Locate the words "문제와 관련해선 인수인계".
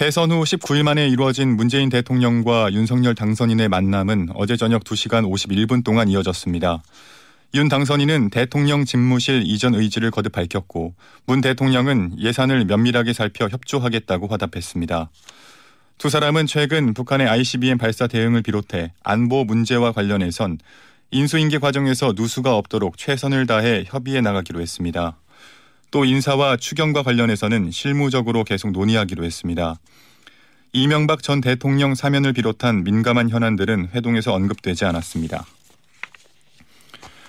19.44-21.58